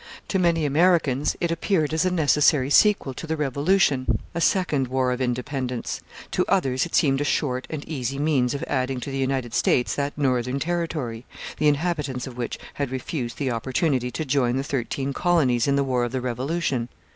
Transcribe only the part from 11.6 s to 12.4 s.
inhabitants of